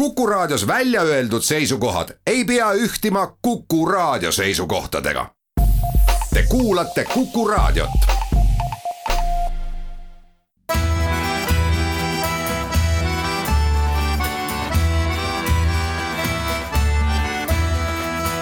[0.00, 5.26] Kuku Raadios välja öeldud seisukohad ei pea ühtima Kuku Raadio seisukohtadega.
[6.34, 7.90] Te kuulate Kuku Raadiot.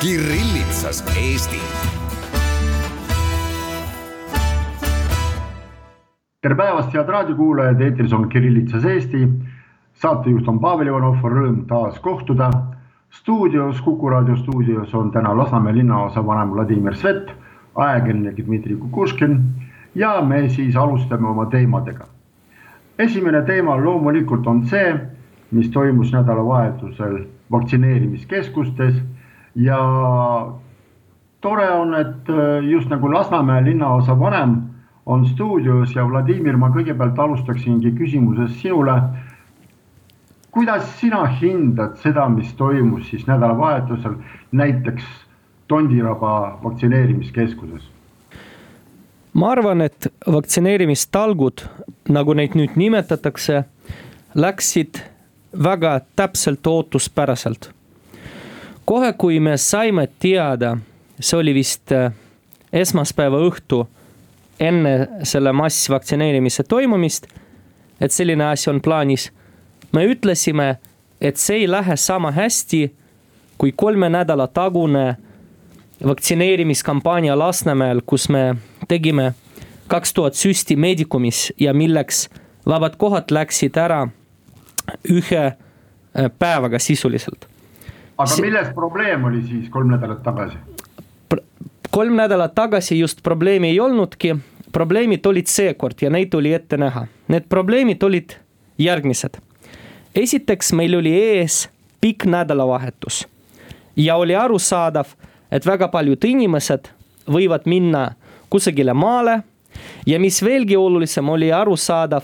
[0.00, 1.61] Kirillitsas Eesti.
[6.43, 9.18] tere päevast, head raadiokuulajad, eetris on Kirillitsas Eesti
[9.98, 12.50] saatejuht on Pavel Ivanov, on rõõm taas kohtuda.
[13.10, 17.32] stuudios, Kuku raadio stuudios on täna Lasnamäe linnaosa vanem Vladimir Svet,
[17.75, 19.40] ajakirjanik Dmitri Kukuškin
[19.94, 22.06] ja me siis alustame oma teemadega.
[22.98, 25.00] esimene teema loomulikult on see,
[25.50, 28.94] mis toimus nädalavahetusel vaktsineerimiskeskustes
[29.54, 29.78] ja
[31.40, 32.28] tore on, et
[32.70, 34.56] just nagu Lasnamäe linnaosa vanem
[35.06, 39.03] on stuudios ja Vladimir, ma kõigepealt alustaksingi küsimusest sinule
[40.50, 44.14] kuidas sina hindad seda, mis toimus siis nädalavahetusel
[44.52, 45.05] näiteks
[45.69, 47.91] Tondiraba vaktsineerimiskeskuses?
[49.33, 51.62] ma arvan, et vaktsineerimistalgud,
[52.08, 53.62] nagu neid nüüd nimetatakse,
[54.34, 54.98] läksid
[55.53, 57.70] väga täpselt ootuspäraselt.
[58.84, 60.77] kohe, kui me saime teada,
[61.20, 62.12] see oli vist äh,
[62.73, 63.84] esmaspäeva õhtu
[64.61, 67.27] enne selle massvaktsineerimise toimumist,
[68.01, 69.30] et selline asi on plaanis
[69.92, 70.77] me ütlesime,
[71.20, 72.89] et see ei lähe sama hästi
[73.58, 75.17] kui kolme nädala tagune
[76.06, 78.55] vaktsineerimiskampaania Lasnamäel, kus me
[78.89, 79.33] tegime
[79.89, 82.28] kaks tuhat süsti Medicumis ja milleks
[82.67, 84.06] vabad kohad läksid ära
[85.11, 85.56] ühe äh,
[86.39, 87.48] päevaga sisuliselt.
[88.19, 90.56] aga milles probleem oli siis kolm nädalat tagasi?
[91.91, 94.36] kolm nädalat tagasi just probleemi ei olnudki,
[94.73, 97.06] probleemid olid seekord ja neid oli ette näha.
[97.28, 98.36] Need probleemid olid
[98.78, 99.41] järgmised
[100.19, 101.69] esiteks meil oli ees
[102.00, 103.27] pikk nädalavahetus
[103.97, 105.06] ja oli arusaadav,
[105.50, 106.91] et väga paljud inimesed
[107.28, 108.12] võivad minna
[108.50, 109.42] kusagile maale.
[110.07, 112.23] ja mis veelgi olulisem, oli arusaadav,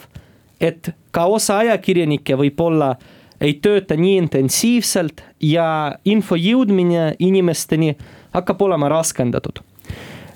[0.60, 2.94] et ka osa ajakirjanikke võib-olla
[3.40, 7.96] ei tööta nii intensiivselt ja info jõudmine inimesteni
[8.32, 9.60] hakkab olema raskendatud.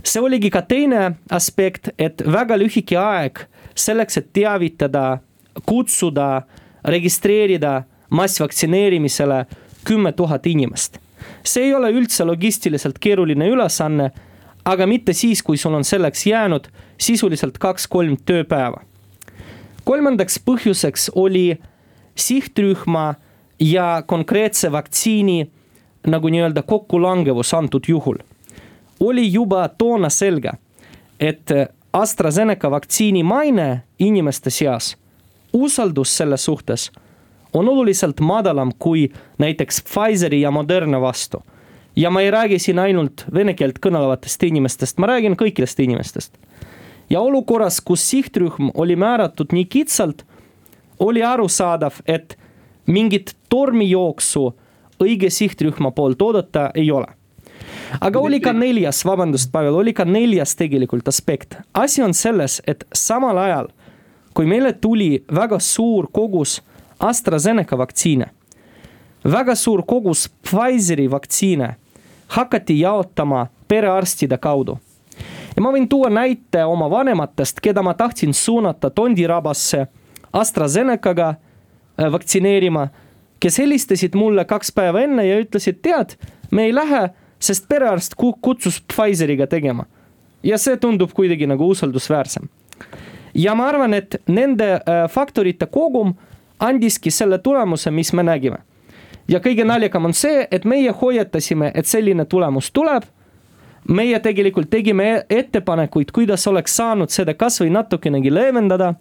[0.05, 3.39] see oligi ka teine aspekt, et väga lühike aeg
[3.75, 5.19] selleks, et teavitada,
[5.67, 6.43] kutsuda
[6.85, 9.47] registreerida massvaktsineerimisele
[9.85, 10.99] kümme tuhat inimest.
[11.45, 14.11] see ei ole üldse logistiliselt keeruline ülesanne,
[14.65, 16.69] aga mitte siis, kui sul on selleks jäänud
[16.99, 18.83] sisuliselt kaks-kolm tööpäeva.
[19.85, 21.59] kolmandaks põhjuseks oli
[22.15, 23.15] sihtrühma
[23.61, 25.51] ja konkreetse vaktsiini
[26.07, 28.19] nagu nii-öelda kokkulangevus antud juhul.
[29.01, 30.51] oli juba toona selge,
[31.21, 31.51] et
[31.93, 34.97] AstraZeneca vaktsiini maine inimeste seas
[35.53, 36.91] usaldus selles suhtes
[37.53, 41.43] on oluliselt madalam kui näiteks Pfizeri ja Moderna vastu.
[41.97, 46.39] ja ma ei räägi siin ainult vene keelt kõnelevatest inimestest, ma räägin kõikidest inimestest.
[47.11, 50.25] ja olukorras, kus sihtrühm oli määratud nii kitsalt,
[50.99, 52.39] oli arusaadav, et
[52.87, 54.55] mingit tormijooksu
[55.03, 57.07] õige sihtrühma poolt oodata ei ole.
[58.01, 61.57] aga oli ka neljas, vabandust, Pavel, oli ka neljas tegelikult aspekt.
[61.75, 63.69] asi on selles, et samal ajal
[64.35, 66.63] kui meile tuli väga suur kogus
[67.01, 68.27] AstraZeneca vaktsiine,
[69.25, 71.77] väga suur kogus Pfizeri vaktsiine
[72.29, 74.79] hakati jaotama perearstide kaudu.
[75.57, 79.87] ja ma võin tuua näite oma vanematest, keda ma tahtsin suunata Tondirabasse
[80.33, 82.89] AstraZenecaga äh, vaktsineerima,
[83.41, 86.15] kes helistasid mulle kaks päeva enne ja ütlesid, tead,
[86.51, 87.09] me ei lähe,
[87.39, 89.85] sest perearst kutsus Pfizeriga tegema.
[90.43, 92.47] ja see tundub kuidagi nagu usaldusväärsem
[93.39, 96.15] ja ma arvan, et nende äh, faktorite kogum
[96.61, 98.59] andiski selle tulemuse, mis me nägime.
[99.29, 103.03] ja kõige naljakam on see, et meie hoiatasime, et selline tulemus tuleb.
[103.89, 108.95] meie tegelikult tegime e-, ettepanekuid, kuidas oleks saanud seda kasvõi natukenegi leevendada.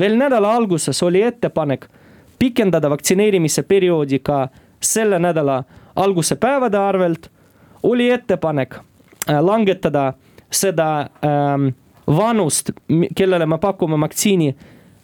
[0.00, 1.88] veel nädala alguses oli ettepanek
[2.38, 4.48] pikendada vaktsineerimise perioodi ka
[4.80, 5.64] selle nädala
[5.96, 7.30] alguse päevade arvelt.
[7.82, 10.12] oli ettepanek äh, langetada
[10.50, 11.68] seda ähm,
[12.16, 12.70] vanust,
[13.14, 14.56] kellele me pakume vaktsiini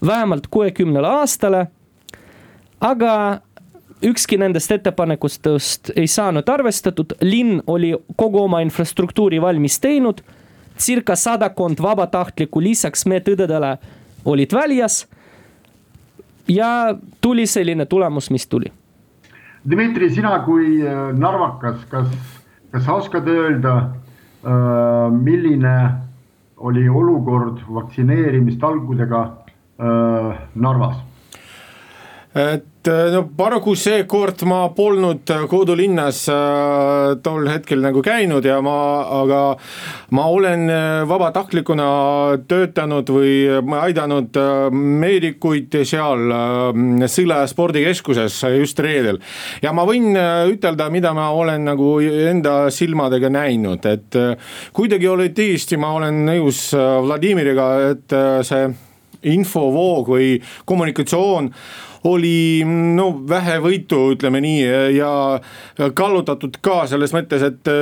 [0.06, 1.66] vähemalt kuuekümnele aastale.
[2.80, 3.40] aga
[4.02, 10.20] ükski nendest ettepanekutest ei saanud arvestatud, linn oli kogu oma infrastruktuuri valmis teinud.
[10.78, 13.78] circa sadakond vabatahtlikku lisaks medõdedele
[14.24, 15.06] olid väljas.
[16.48, 18.72] ja tuli selline tulemus, mis tuli.
[19.70, 22.06] Dmitri, sina kui äh, narvakas, kas,
[22.70, 23.76] kas sa oskad öelda,
[24.44, 26.03] äh, milline
[26.64, 30.96] oli olukord vaktsineerimistalgudega äh, Narvas?
[32.86, 38.76] Äh, äh, no paraku seekord ma polnud kodulinnas äh, tol hetkel nagu käinud ja ma,
[39.22, 39.40] aga
[40.10, 41.86] ma olen äh, vabatahtlikuna
[42.48, 43.34] töötanud või
[43.80, 44.36] aidanud
[44.74, 46.32] meedikuid seal
[47.10, 49.20] Sõle spordikeskuses just reedel.
[49.62, 50.16] ja ma võin
[50.50, 54.18] ütelda, mida ma olen nagu enda silmadega näinud, et
[54.72, 58.16] kuidagi oli tõesti, ma olen nõus Vladimiriga, et
[58.46, 58.68] see
[59.34, 60.36] infovoog või
[60.68, 61.50] kommunikatsioon
[62.04, 64.64] oli no vähevõitu, ütleme nii
[64.96, 65.12] ja
[65.96, 67.72] kallutatud ka selles mõttes, et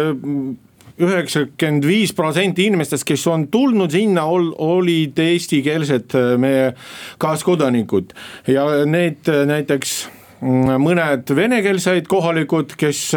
[1.03, 6.73] üheksakümmend viis protsenti inimestest, kes on tulnud sinna, olid eestikeelsed meie
[7.23, 8.13] kaaskodanikud
[8.51, 10.03] ja need näiteks
[10.83, 13.13] mõned venekeelsed kohalikud, kes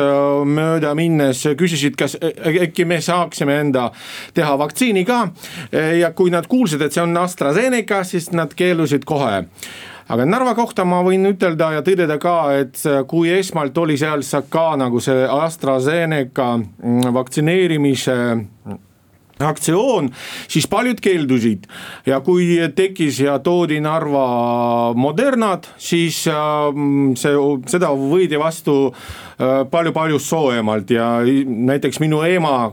[0.45, 3.87] mööda minnes küsisid, kas äkki me saaksime enda
[4.37, 5.23] teha vaktsiini ka.
[5.99, 9.41] ja kui nad kuulsid, et see on AstraZeneca, siis nad keeldusid kohe
[10.07, 14.67] aga Narva kohta ma võin ütelda ja tõdeda ka, et kui esmalt oli seal ka
[14.79, 18.17] nagu see AstraZeneca mm, vaktsineerimise
[19.43, 20.09] aktsioon,
[20.47, 21.65] siis paljud keeldusid.
[22.07, 27.35] Ja kui tekkis ja toodi Narva Modernat, siis mm, see,
[27.71, 28.93] seda võidi vastu
[29.71, 30.95] palju-palju äh, soojemalt.
[30.95, 32.71] Ja näiteks minu ema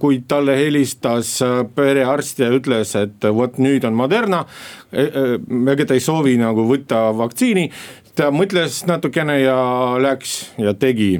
[0.00, 4.44] kui talle helistas äh, perearst ja ütles, et vot nüüd on Moderna,
[4.92, 5.24] e, e,
[5.72, 7.68] ega ta ei soovi nagu võtta vaktsiini,
[8.16, 9.58] ta mõtles natukene ja
[10.00, 11.18] läks ja tegi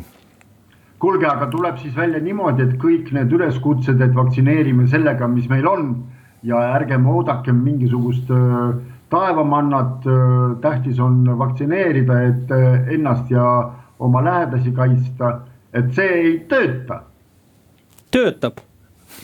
[0.98, 5.68] kuulge, aga tuleb siis välja niimoodi, et kõik need üleskutsed, et vaktsineerime sellega, mis meil
[5.68, 5.92] on
[6.42, 8.72] ja ärgem oodakem mingisugust äh,
[9.12, 10.08] taevamannat.
[10.08, 12.56] Äh, tähtis on vaktsineerida, et
[12.96, 13.44] ennast ja
[14.00, 15.36] oma lähedasi kaitsta,
[15.76, 17.02] et see ei tööta
[18.10, 18.60] töötab,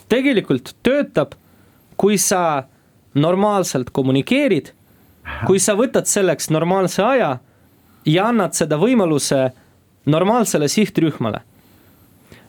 [0.09, 1.35] tegelikult töötab,
[1.97, 2.65] kui sa
[3.15, 4.73] normaalselt kommunikeerid,
[5.47, 7.37] kui sa võtad selleks normaalse aja
[8.07, 9.51] ja annad seda võimaluse
[10.07, 11.41] normaalsele sihtrühmale.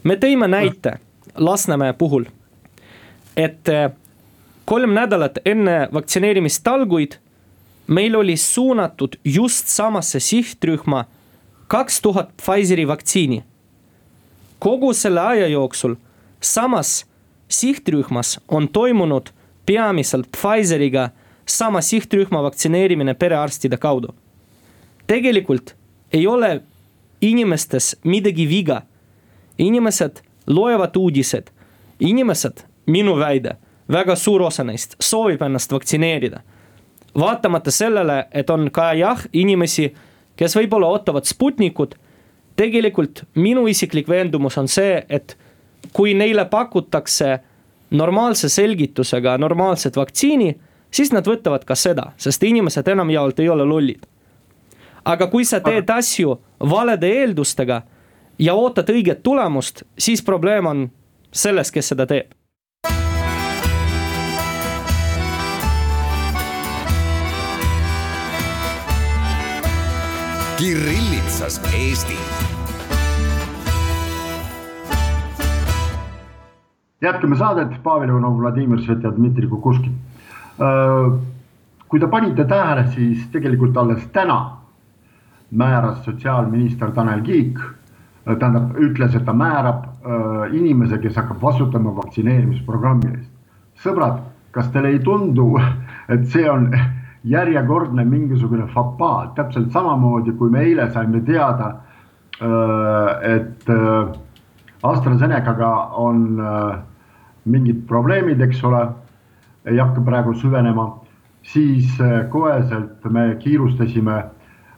[0.04, 1.00] me tõime näite
[1.36, 2.26] Lasnamäe puhul,
[3.36, 3.92] et eh,
[4.66, 7.18] kolm nädalat enne vaktsineerimistalguid
[7.88, 11.06] meil oli suunatud just samasse sihtrühma
[11.68, 13.44] kaks tuhat Pfizeri vaktsiini.
[14.60, 15.96] kogu selle aja jooksul
[16.46, 17.06] samas
[17.50, 19.30] sihtrühmas on toimunud
[19.66, 21.10] peamiselt Pfizeriga
[21.46, 24.16] sama sihtrühma vaktsineerimine perearstide kaudu.
[25.08, 25.76] tegelikult
[26.14, 26.62] ei ole
[27.22, 28.82] inimestes midagi viga.
[29.58, 31.48] inimesed loevad uudised,
[32.00, 33.56] inimesed, minu väide,
[33.92, 36.40] väga suur osa neist soovib ennast vaktsineerida.
[37.20, 39.94] vaatamata sellele, et on ka jah, inimesi,
[40.36, 41.96] kes võib-olla ootavad Sputnikut.
[42.56, 45.38] tegelikult minu isiklik veendumus on see, et
[45.94, 47.40] kui neile pakutakse
[47.92, 50.56] normaalse selgitusega normaalset vaktsiini,
[50.92, 54.06] siis nad võtavad ka seda, sest inimesed enamjaolt ei ole lollid.
[55.06, 56.40] aga kui sa teed asju
[56.70, 57.82] valede eeldustega
[58.40, 60.90] ja ootad õiget tulemust, siis probleem on
[61.32, 62.34] selles, kes seda teeb.
[70.58, 72.18] Kirillitsas Eesti
[77.02, 79.94] jätkame saadet, Pavel Ivanov, Vladimir Svet ja Dmitri Kukushkin.
[80.62, 81.20] Äh,
[81.88, 84.58] kui te panite tähele, siis tegelikult alles täna
[85.52, 91.96] määras sotsiaalminister Tanel Kiik, äh, tähendab, ütles, et ta määrab äh, inimese, kes hakkab vastutama
[91.96, 93.32] vaktsineerimisprogrammi eest.
[93.84, 94.22] sõbrad,
[94.56, 95.52] kas teile ei tundu,
[96.14, 96.70] et see on
[97.26, 101.74] järjekordne mingisugune fapaa, täpselt samamoodi kui me eile saime teada,
[103.26, 103.70] et
[104.86, 106.78] AstraZenecaga on äh,
[107.50, 108.84] mingid probleemid, eks ole,
[109.66, 110.90] ei hakka praegu süvenema,
[111.46, 114.22] siis äh, koheselt me kiirustasime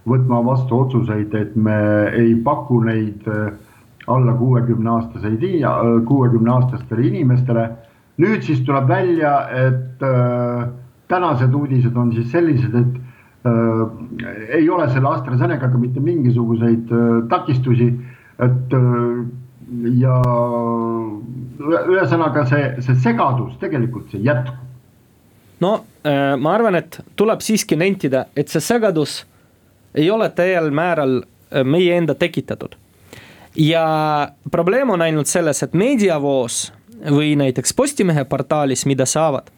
[0.08, 1.80] võtma vastu otsuseid, et me
[2.16, 3.50] ei paku neid äh,
[4.08, 5.42] alla kuuekümne aastaseid,
[6.08, 7.66] kuuekümne aastastele inimestele.
[8.18, 10.00] nüüd siis tuleb välja, et
[11.12, 13.52] tänased uudised on siis sellised, et
[14.56, 16.88] ei ole selle AstraZenecaga mitte mingisuguseid
[17.30, 17.92] takistusi,
[18.48, 18.74] et
[20.00, 20.16] ja
[21.60, 24.56] ühesõnaga see, see segadus tegelikult see jätkub.
[25.60, 25.74] no
[26.08, 29.20] äh, ma arvan, et tuleb siiski nentida, et see segadus
[29.98, 32.78] ei ole täiel määral äh, meie enda tekitatud.
[33.56, 33.86] ja
[34.52, 36.72] probleem on ainult selles, et meediavoos
[37.12, 39.52] või näiteks Postimehe portaalis, mida saavad,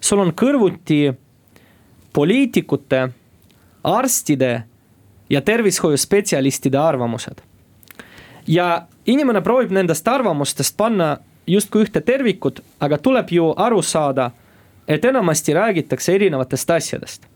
[0.00, 1.12] sul on kõrvuti
[2.14, 3.08] poliitikute,
[3.84, 4.62] arstide
[5.30, 7.42] ja tervishoiuspetsialistide arvamused
[8.46, 14.30] ja inimene proovib nendest arvamustest panna justkui ühte tervikut, aga tuleb ju aru saada,
[14.88, 17.26] et enamasti räägitakse erinevatest asjadest.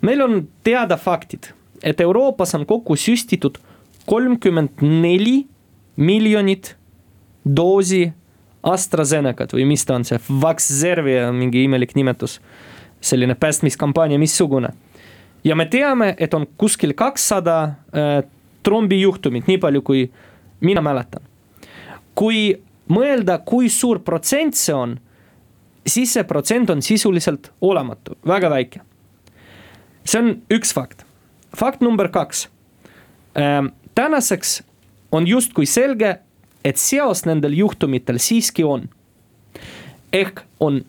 [0.00, 3.58] meil on teada faktid, et Euroopas on kokku süstitud
[4.06, 5.46] kolmkümmend neli
[5.96, 6.76] miljonit
[7.56, 8.12] doosi
[8.62, 12.40] AstraZenecat või mis ta on see, Vaxzervi on mingi imelik nimetus.
[13.00, 14.68] selline päästmiskampaania, missugune.
[15.44, 18.24] ja me teame, et on kuskil kakssada äh,
[18.62, 20.10] trombijuhtumit, nii palju kui
[20.60, 21.22] mina mäletan.
[22.14, 24.98] kui mõelda, kui suur protsent see on,
[25.86, 28.80] siis see protsent on sisuliselt olematu, väga väike.
[30.04, 31.04] see on üks fakt.
[31.56, 32.48] fakt number kaks.
[33.38, 34.62] Ähm, tänaseks
[35.12, 36.18] on justkui selge,
[36.64, 38.88] et seos nendel juhtumitel siiski on.
[40.12, 40.84] ehk on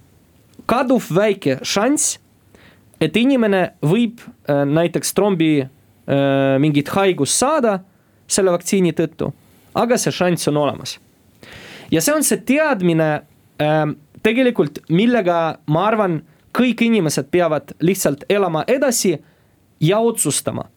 [0.66, 2.18] kaduv väike šanss,
[3.02, 5.68] et inimene võib äh, näiteks trombi äh,
[6.60, 7.80] mingit haigust saada
[8.32, 9.32] selle vaktsiini tõttu,
[9.76, 11.00] aga see šanss on olemas.
[11.92, 13.10] ja see on see teadmine
[13.62, 13.86] äh,
[14.24, 16.22] tegelikult, millega ma arvan,
[16.58, 19.16] kõik inimesed peavad lihtsalt elama edasi
[19.80, 20.68] ja otsustama,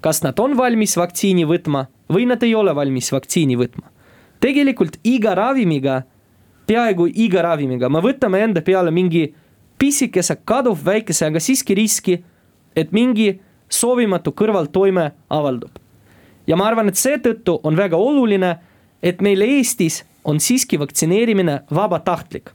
[0.00, 3.90] kas nad on valmis vaktsiini võtma või nad ei ole valmis vaktsiini võtma
[4.40, 6.02] tegelikult iga ravimiga,
[6.68, 9.28] peaaegu iga ravimiga me võtame enda peale mingi
[9.80, 12.18] pisikese, kaduv väikese, aga siiski riski,
[12.76, 13.32] et mingi
[13.70, 15.72] soovimatu kõrvaltoime avaldub.
[16.50, 18.56] Ja ma arvan, et seetõttu on väga oluline,
[19.02, 22.50] et meil Eestis on siiski vaktsineerimine vabatahtlik.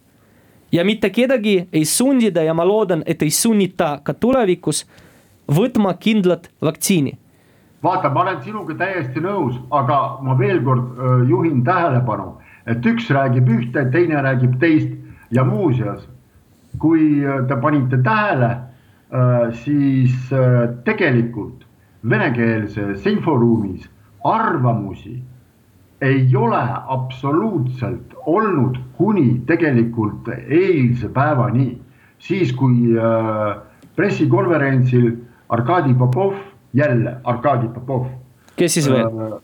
[0.71, 4.85] ja mitte kedagi ei sundida ja ma loodan, et ei sunnita ka tulevikus
[5.47, 7.17] võtma kindlat vaktsiini
[7.85, 13.49] vaata, ma olen sinuga täiesti nõus, aga ma veel kord juhin tähelepanu, et üks räägib
[13.57, 14.89] ühte, teine räägib teist
[15.31, 16.07] ja muuseas,
[16.81, 18.49] kui te panite tähele,
[19.61, 20.33] siis
[20.87, 21.64] tegelikult
[22.09, 23.89] venekeelses inforuumis
[24.23, 25.21] arvamusi
[26.01, 31.77] ei ole absoluutselt olnud kuni tegelikult eilse päevani,
[32.19, 32.93] siis kui
[33.95, 35.11] pressikonverentsil
[35.49, 36.33] Arkadi Popov
[36.73, 38.05] jälle Arkadi Popov.
[38.55, 39.05] kes siis veel?
[39.05, 39.39] Äh,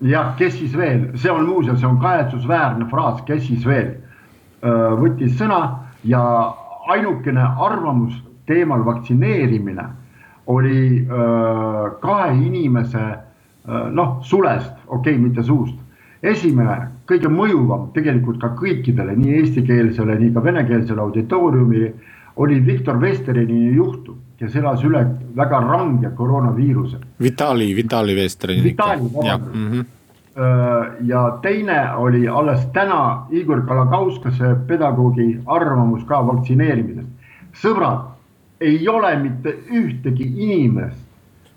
[0.00, 4.94] jah, kes siis veel, see on muuseas, see on kahetsusväärne fraas, kes siis veel äh,
[5.00, 5.60] võttis sõna
[6.04, 6.22] ja
[6.86, 8.14] ainukene arvamus
[8.46, 9.88] teemal vaktsineerimine
[10.46, 13.06] oli äh, kahe inimese
[13.66, 15.74] noh, sulest, okei okay,, mitte suust.
[16.22, 16.76] esimene,
[17.06, 21.90] kõige mõjuvam tegelikult ka kõikidele, nii eestikeelsele, nii ka venekeelsele auditooriumile
[22.36, 25.02] oli Viktor Vesterini juhtum kes elas üle
[25.36, 27.00] väga range koroonaviiruse.
[27.22, 28.64] Vitali, Vitali Vestrin.
[28.64, 29.54] Vitali, vabandust.
[29.54, 29.84] Mm -hmm.
[31.00, 37.08] ja teine oli alles täna Igor Kalakauskase pedagoogi arvamus ka vaktsineerimisest.
[37.62, 38.00] sõbrad,
[38.60, 41.02] ei ole mitte ühtegi inimest,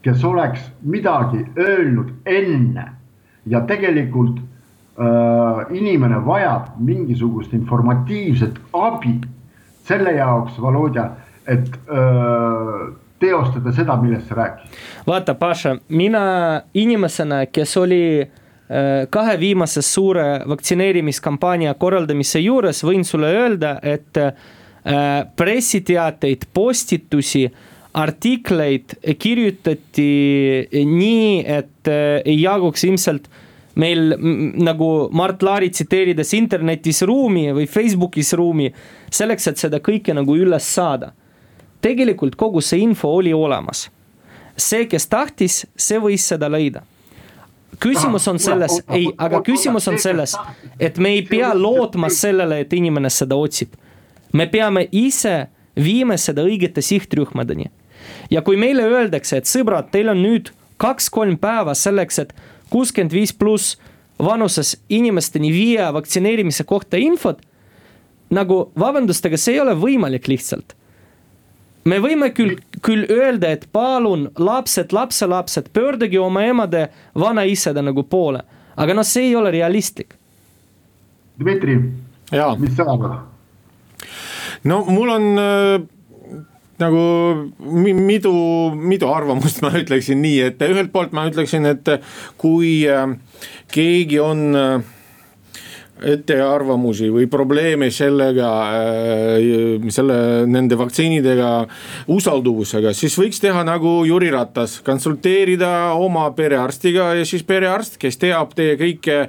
[0.02, 2.86] kes oleks midagi öelnud enne
[3.46, 9.20] ja tegelikult äh, inimene vajab mingisugust informatiivset abi.
[9.90, 11.10] selle jaoks, Volodja
[11.50, 14.76] et öö, teostada seda, millest sa rääkisid.
[15.08, 18.30] vaata, Paša, mina inimesena, kes oli
[19.10, 24.18] kahe viimase suure vaktsineerimiskampaania korraldamise juures, võin sulle öelda, et
[25.36, 27.44] pressiteateid, postitusi,
[28.00, 30.10] artikleid kirjutati
[30.88, 31.90] nii, et
[32.26, 33.30] ei jaguks ilmselt
[33.80, 34.14] meil
[34.60, 38.70] nagu Mart Laari tsiteerides internetis ruumi või Facebookis ruumi
[39.12, 41.14] selleks, et seda kõike nagu üles saada
[41.82, 43.90] tegelikult kogu see info oli olemas.
[44.60, 46.84] see, kes tahtis, see võis seda leida
[47.80, 50.36] küsimus on selles, ei, aga küsimus on selles,
[50.80, 53.72] et me ei pea lootma sellele, et inimene seda otsib.
[54.34, 55.48] Me peame ise
[55.80, 57.70] viima seda õigete sihtrühmadeni.
[58.32, 62.34] ja kui meile öeldakse, et sõbrad, teil on nüüd kaks-kolm päeva selleks, et
[62.70, 63.78] kuuskümmend viis pluss
[64.20, 67.42] vanuses inimesteni viia vaktsineerimise kohta infot.
[68.30, 70.76] nagu vabandust, aga see ei ole võimalik lihtsalt
[71.90, 78.44] me võime küll, küll öelda, et palun lapsed, lapselapsed, pöörduge oma emade, vanaisade nagu poole,
[78.76, 80.16] aga noh, see ei ole realistlik.
[81.40, 81.78] Dmitri,
[82.60, 83.39] mis sa arvad?
[84.64, 85.80] No mul on äh,
[86.80, 87.04] nagu
[87.60, 88.34] mitu,
[88.76, 91.92] mitu arvamust, ma ütleksin nii, et ühelt poolt ma ütleksin, et
[92.40, 93.06] kui äh,
[93.74, 94.96] keegi on äh,
[96.04, 101.50] ettearvamusi või probleeme sellega, äh, selle, nende vaktsiinidega,
[102.16, 108.56] usalduvusega, siis võiks teha nagu Jüri Ratas, konsulteerida oma perearstiga ja siis perearst, kes teab
[108.58, 109.20] teie kõiki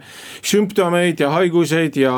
[0.47, 2.15] sümptomeid ja haiguseid ja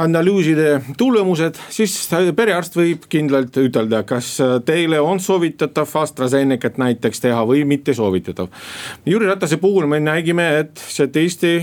[0.00, 1.96] analüüside tulemused, siis
[2.36, 8.50] perearst võib kindlalt ütelda, kas teile on soovitatav AstraZenecat näiteks teha või mitte soovitatav.
[9.08, 11.54] Jüri Ratase puhul me nägime, et see tõesti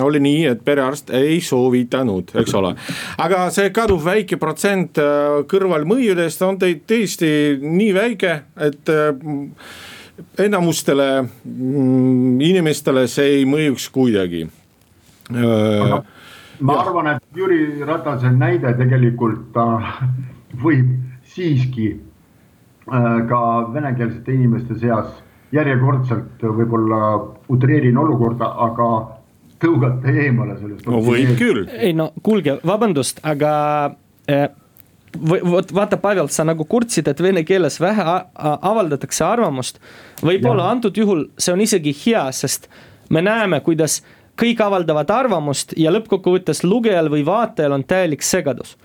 [0.00, 2.74] oli nii, et perearst ei soovitanud, eks ole.
[3.18, 7.30] aga see kaduv väike protsent äh, kõrvalmõjudest on teid tõesti
[7.62, 8.34] nii väike,
[8.68, 9.08] et äh,
[10.38, 14.46] enamustele mm, inimestele see ei mõjuks kuidagi.
[15.30, 16.02] ma ja.
[16.80, 19.90] arvan, et Jüri Ratase näide tegelikult äh,
[20.62, 20.92] võib
[21.30, 25.22] siiski äh, ka venekeelsete inimeste seas
[25.52, 27.00] järjekordselt võib-olla
[27.50, 28.90] utreerin olukorda, aga
[29.60, 30.86] tõugata eemale sellest.
[30.88, 31.66] no võib küll.
[31.78, 33.52] ei no kuulge, vabandust, aga
[34.30, 34.48] äh,
[35.18, 38.04] vot vaata, Pavel, sa nagu kurtsid, et vene keeles vähe
[38.36, 39.80] avaldatakse arvamust.
[40.22, 42.68] võib-olla antud juhul see on isegi hea, sest
[43.10, 44.00] me näeme, kuidas
[44.40, 48.76] kõik avaldavad arvamust ja lõppkokkuvõttes lugejal või vaatajal on täielik segadus.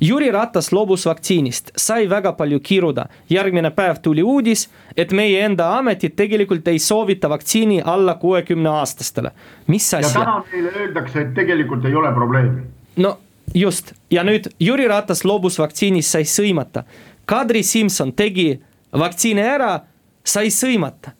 [0.00, 3.06] Jüri Ratas loobus vaktsiinist, sai väga palju kiruda.
[3.30, 9.30] järgmine päev tuli uudis, et meie enda ametid tegelikult ei soovita vaktsiini alla kuuekümne aastastele.
[9.66, 10.20] mis asja?
[10.20, 12.62] ja täna meile öeldakse, et tegelikult ei ole probleemi.
[12.96, 13.18] no
[13.54, 16.84] just ja nüüd Jüri Ratas loobus vaktsiinist, sai sõimata.
[17.26, 18.60] Kadri Simson tegi
[18.92, 19.80] vaktsiini ära,
[20.24, 21.10] sai sõimata.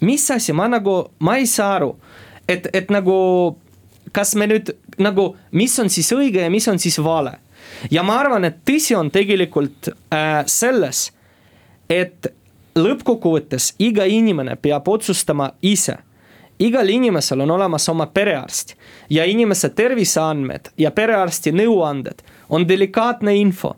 [0.00, 1.96] mis asi, ma nagu, ma ei saa aru,
[2.48, 3.56] et, et nagu,
[4.12, 7.38] kas me nüüd nagu, mis on siis õige ja mis on siis vale.
[7.90, 11.10] Ja ma arvan, et tõsi on tegelikult äh, selles,
[11.90, 12.32] et
[12.78, 15.98] lõppkokkuvõttes iga inimene peab otsustama ise
[16.62, 18.74] igal inimesel on olemas oma perearst
[19.10, 23.76] ja inimese terviseandmed ja perearsti nõuanded on delikaatne info.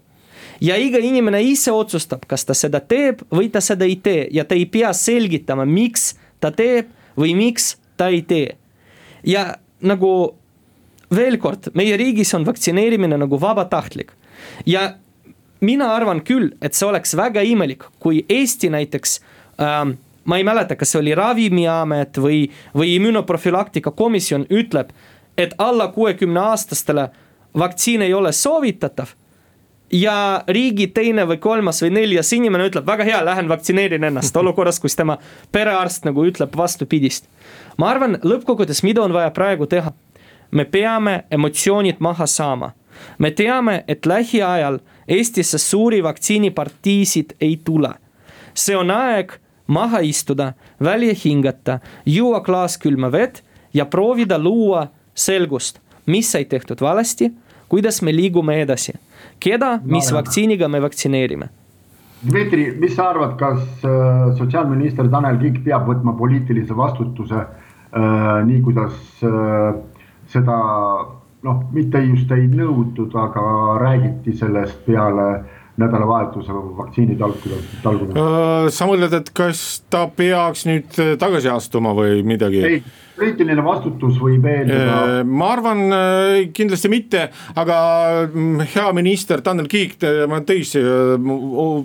[0.60, 4.44] ja iga inimene ise otsustab, kas ta seda teeb või ta seda ei tee ja
[4.44, 8.56] ta ei pea selgitama, miks ta teeb või miks ta ei tee.
[9.24, 10.36] ja nagu
[11.14, 14.12] veel kord, meie riigis on vaktsineerimine nagu vabatahtlik
[14.66, 14.94] ja
[15.60, 19.18] mina arvan küll, et see oleks väga imelik, kui Eesti näiteks
[19.60, 22.46] ähm, ma ei mäleta, kas see oli Ravimiamet või,
[22.76, 24.92] või immunoprofülaktika komisjon ütleb,
[25.38, 27.08] et alla kuuekümne aastastele
[27.58, 29.14] vaktsiin ei ole soovitatav.
[29.94, 34.80] ja riigi teine või kolmas või neljas inimene ütleb, väga hea, lähen vaktsineerin ennast olukorras,
[34.80, 35.18] kus tema
[35.52, 37.28] perearst nagu ütleb vastupidist.
[37.76, 39.92] ma arvan, lõppkokkuvõttes, mida on vaja praegu teha?
[40.50, 42.72] Me peame emotsioonid maha saama.
[43.18, 47.94] me teame, et lähiajal Eestisse suuri vaktsiinipartiisid ei tule.
[48.54, 49.32] see on aeg
[49.66, 53.42] maha istuda, välja hingata, juua klaas külma vett
[53.74, 57.32] ja proovida luua selgust, mis sai tehtud valesti,
[57.68, 58.92] kuidas me liigume edasi,
[59.40, 61.48] keda, mis vaktsiiniga me vaktsineerime.
[62.24, 68.60] Dmitri, mis sa arvad, kas äh, sotsiaalminister Tanel Kiik peab võtma poliitilise vastutuse äh, nii,
[68.64, 69.74] kuidas äh,
[70.34, 70.56] seda
[71.44, 73.44] noh, mitte just ei nõutud, aga
[73.82, 78.14] räägiti sellest peale äh, nädalavahetusel vaktsiinitalkude, talgude.
[78.14, 82.60] Äh, sa mõtled, et kas ta peaks nüüd tagasi astuma või midagi?
[82.62, 82.78] ei
[83.14, 84.94] poliitiline vastutus võib eeldada?
[84.94, 87.26] Äh, ma arvan äh, kindlasti mitte,
[87.60, 87.76] aga
[88.26, 91.14] mm, hea minister Tanel Kiik, on tõesti äh,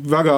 [0.10, 0.38] väga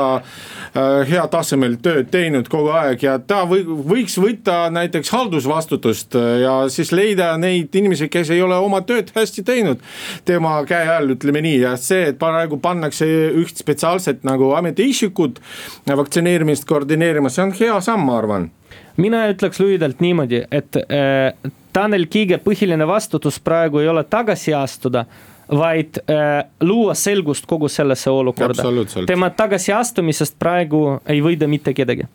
[1.08, 6.94] hea tasemel tööd teinud kogu aeg ja ta või, võiks võtta näiteks haldusvastutust ja siis
[6.96, 9.84] leida neid inimesi, kes ei ole oma tööd hästi teinud.
[10.26, 13.08] tema käe all, ütleme nii, ja see, et praegu pannakse
[13.42, 15.44] üht spetsiaalset nagu ametiisikut
[15.92, 18.50] vaktsineerimist koordineerima, see on hea samm, ma arvan
[18.98, 25.06] mina ütleks lühidalt niimoodi, et äh, Tanel Kiige põhiline vastutus praegu ei ole tagasi astuda
[25.52, 28.64] vaid äh, luua selgust kogu sellesse olukorda.
[29.08, 32.08] tema tagasiastumisest praegu ei võida mitte kedagi.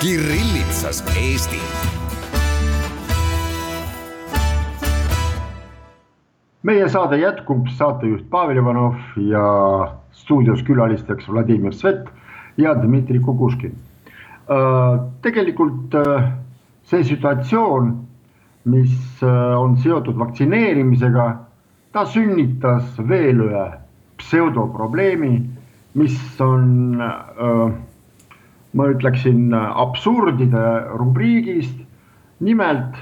[0.00, 1.60] Kirillitsas Eesti
[6.66, 9.46] meie saade jätkub, saatejuht Pavel Ivanov ja
[10.16, 12.08] stuudios külalisteks Vladimir Svet
[12.58, 13.76] ja Dmitri Kukuškin.
[14.50, 16.32] Äh, tegelikult äh,
[16.90, 17.92] see situatsioon,
[18.70, 21.26] mis äh, on seotud vaktsineerimisega,
[21.94, 23.66] ta sünnitas veel ühe
[24.20, 25.34] pseudoprobleemi,
[25.96, 26.96] mis on,
[28.76, 30.64] ma ütleksin, absurdide
[31.00, 31.78] rubriigist.
[32.40, 32.96] nimelt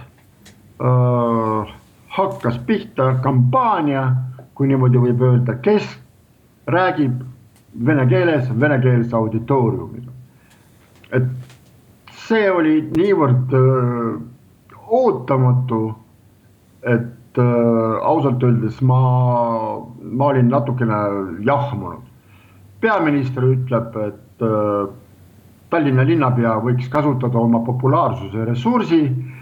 [2.15, 4.05] hakkas pihta kampaania,
[4.55, 5.87] kui niimoodi võib öelda, kes
[6.71, 7.25] räägib
[7.87, 10.13] vene keeles, venekeelse auditooriumiga.
[11.15, 11.27] et
[12.27, 14.15] see oli niivõrd öö,
[14.87, 15.81] ootamatu,
[16.83, 19.01] et öö, ausalt öeldes ma,
[20.03, 21.01] ma olin natukene
[21.47, 22.03] jahmunud.
[22.81, 24.87] peaminister ütleb, et öö,
[25.71, 29.34] Tallinna linnapea võiks kasutada oma populaarsuse ressursi Äh,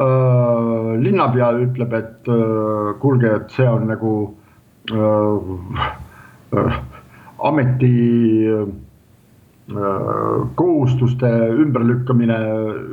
[0.00, 4.12] linnapea ütleb, et äh, kuulge, et see on nagu
[4.92, 5.40] äh,
[7.50, 7.96] ameti
[10.58, 11.28] kohustuste
[11.62, 12.38] ümberlükkamine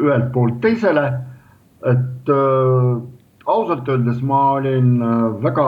[0.04, 1.08] ühelt poolt teisele.
[1.88, 2.30] et
[3.46, 5.00] ausalt öeldes ma olin
[5.42, 5.68] väga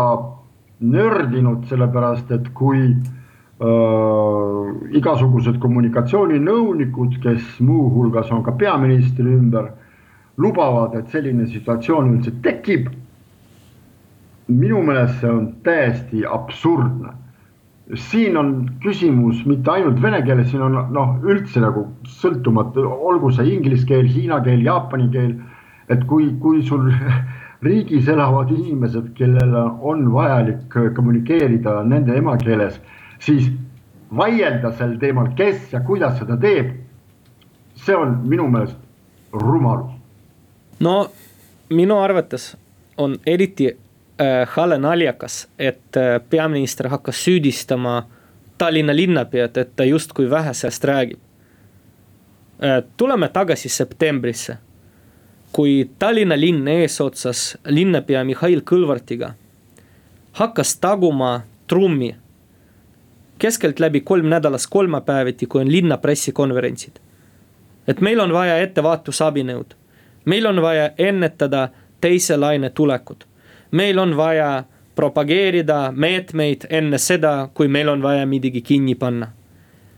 [0.80, 9.74] nördinud, sellepärast et kui äh, igasugused kommunikatsiooninõunikud, kes muuhulgas on ka peaministri ümber,
[10.40, 12.90] lubavad, et selline situatsioon üldse tekib.
[14.50, 17.12] minu meelest see on täiesti absurdne
[17.96, 21.88] siin on küsimus mitte ainult vene keeles, siin on noh, üldse nagu
[22.20, 25.34] sõltumatu, olgu see inglise keel, hiina keel, jaapani keel.
[25.90, 26.92] et kui, kui sul
[27.66, 32.78] riigis elavad inimesed, kellel on vajalik kommunikeerida nende emakeeles,
[33.20, 33.50] siis
[34.16, 36.76] vaielda sel teemal, kes ja kuidas seda teeb.
[37.76, 38.78] see on minu meelest
[39.34, 39.99] rumalus.
[40.80, 41.12] No
[41.70, 42.58] minu arvates
[42.98, 48.04] on eriti äh, hale naljakas, et äh, peaminister hakkas süüdistama
[48.58, 51.20] Tallinna linnapead, et ta justkui vähe sellest räägib
[52.64, 52.84] äh,.
[52.98, 54.58] tuleme tagasi septembrisse,
[55.52, 59.34] kui Tallinna linn eesotsas linnapea Mihhail Kõlvartiga
[60.32, 62.16] hakkas taguma trummi
[63.40, 67.00] keskeltläbi kolm nädalas kolmapäeviti, kui on linna pressikonverentsid.
[67.88, 69.74] et meil on vaja ettevaatusabinõud,
[70.26, 71.70] meil on vaja ennetada
[72.02, 73.30] teise laine tulekut
[73.72, 74.64] meil on vaja
[74.96, 79.28] propageerida meetmeid enne seda, kui meil on vaja midagi kinni panna.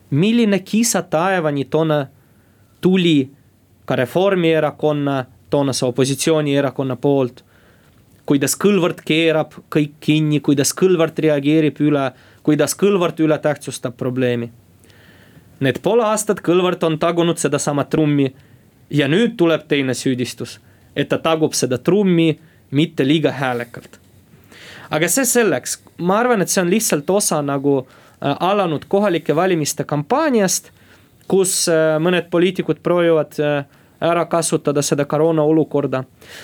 [0.09, 2.07] milline kisa taevani toona
[2.81, 3.31] tuli
[3.85, 7.43] ka Reformierakonna, toonase opositsioonierakonna poolt.
[8.25, 12.11] kuidas Kõlvart keerab kõik kinni, kuidas Kõlvart reageerib üle,
[12.43, 14.51] kuidas Kõlvart üle tähtsustab probleemi.
[15.59, 18.33] Need pool aastat Kõlvart on tagunud sedasama trummi
[18.91, 20.59] ja nüüd tuleb teine süüdistus,
[20.95, 22.35] et ta tagub seda trummi
[22.71, 23.99] mitte liiga häälekalt.
[24.91, 29.83] aga see selleks, ma arvan, et see on lihtsalt osa nagu äh, alanud kohalike valimiste
[29.87, 30.71] kampaaniast,
[31.27, 33.63] kus äh, mõned poliitikud proovivad äh,
[34.01, 36.03] ära kasutada seda koroona olukorda.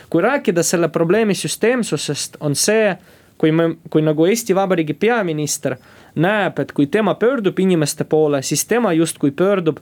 [0.10, 2.96] kui rääkida selle probleemi süsteemsusest, on see,
[3.38, 5.76] kui me, kui nagu Eesti Vabariigi peaminister
[6.16, 9.78] näeb, et kui tema pöördub inimeste poole, siis tema justkui pöördub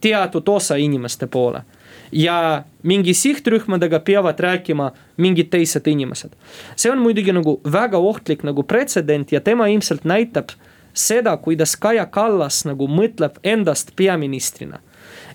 [0.00, 1.62] teatud osa inimeste poole
[2.12, 6.30] ja mingi sihtrühmadega peavad rääkima mingid teised inimesed.
[6.76, 10.48] see on muidugi nagu väga ohtlik nagu pretsedent ja tema ilmselt näitab
[10.94, 14.78] seda, kuidas Kaja Kallas nagu mõtleb endast peaministrina.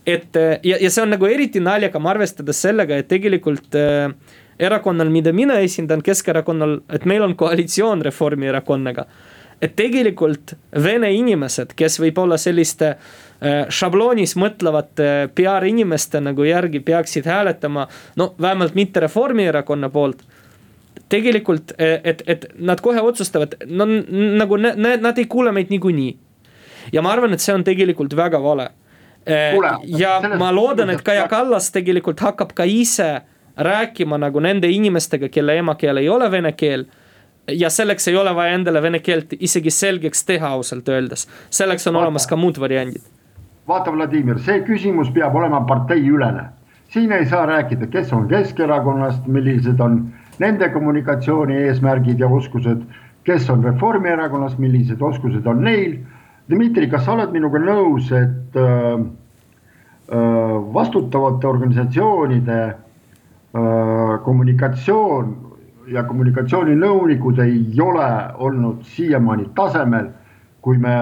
[0.06, 4.12] et ja, ja see on nagu eriti naljakam, arvestades sellega, et tegelikult äh,
[4.60, 9.06] erakonnal, mida mina esindan, Keskerakonnal, et meil on koalitsioon Reformierakonnaga.
[9.62, 13.33] et tegelikult vene inimesed, kes võib-olla selliste Äh,
[13.70, 20.24] šabloonis mõtlevate PR inimeste nagu järgi peaksid hääletama, no vähemalt mitte Reformierakonna poolt
[21.14, 26.16] tegelikult, e, et, et nad kohe otsustavad, no nagu ne, nad ei kuule meid niikuinii.
[26.94, 28.70] ja ma arvan, et see on tegelikult väga vale.
[29.30, 29.56] Äh,
[29.88, 33.22] ja ma loodan, et Kaja Kallas tegelikult hakkab ka ise
[33.56, 36.86] rääkima nagu nende inimestega, kelle emakeel ei ole vene keel.
[37.48, 41.94] ja selleks ei ole vaja endale vene keelt isegi selgeks teha, ausalt öeldes, selleks on
[41.94, 42.06] Vaata.
[42.06, 43.04] olemas ka muud variandid
[43.68, 46.50] vaata, Vladimir, see küsimus peab olema parteiülene.
[46.94, 52.84] siin ei saa rääkida, kes on Keskerakonnast, millised on nende kommunikatsiooni eesmärgid ja oskused,
[53.24, 55.98] kes on Reformierakonnast, millised oskused on neil.
[56.50, 62.76] Dmitri, kas sa oled minuga nõus, et äh, äh, vastutavate organisatsioonide äh,
[64.26, 65.34] kommunikatsioon
[65.88, 70.12] ja kommunikatsiooninõunikud ei ole olnud siiamaani tasemel
[70.64, 70.94] kui me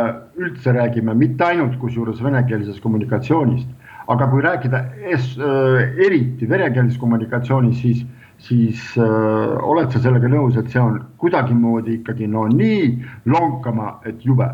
[0.42, 3.68] üldse räägime mitte ainult kusjuures venekeelsest kommunikatsioonist,
[4.10, 4.80] aga kui rääkida
[5.14, 8.00] es, äh, eriti venekeelsest kommunikatsioonist, siis,
[8.42, 12.88] siis äh, oled sa sellega nõus, et see on kuidagimoodi ikkagi no nii
[13.30, 14.50] lonkama, et jube.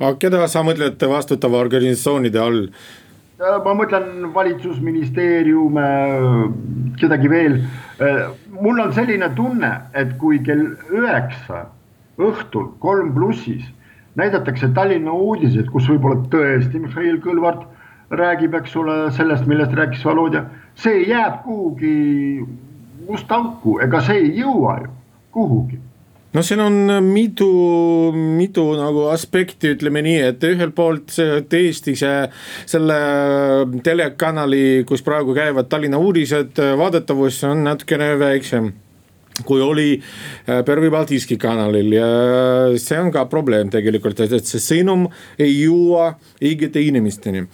[0.00, 2.64] aga keda sa mõtled vastutava organisatsioonide all?
[3.38, 5.86] Äh, ma mõtlen valitsusministeeriume,
[6.98, 7.60] kedagi veel.
[8.58, 11.68] Mul on selline tunne, et kui kell üheksa
[12.18, 13.62] õhtul kolm plussis
[14.16, 17.64] näidatakse Tallinna uudiseid, kus võib-olla tõesti Mihhail Kõlvart
[18.12, 20.44] räägib, eks ole, sellest, millest rääkis Volodja.
[20.74, 22.44] see jääb kuhugi
[23.08, 24.92] musta auku, ega see ei jõua ju
[25.32, 25.78] kuhugi
[26.32, 27.48] no siin on mitu,
[28.12, 31.12] mitu nagu aspekti, ütleme nii, et ühelt poolt
[31.52, 32.22] tõesti see,
[32.66, 32.98] selle
[33.84, 38.72] telekanali, kus praegu käivad Tallinna uudised, vaadatavus on natukene väiksem
[39.46, 42.08] kui oli äh, Pervõi Baltiiski kanalil ja
[42.80, 45.06] see on ka probleem tegelikult, et, see sõnum
[45.40, 47.46] ei jõua õigete inimesteni.